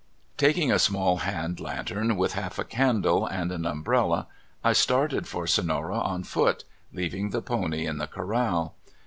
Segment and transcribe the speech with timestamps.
[0.35, 4.25] Taking a small hand lantern with half a candle, and an umbrella,
[4.63, 8.73] I started for Sonora on foot, leav ing the pony in the corral.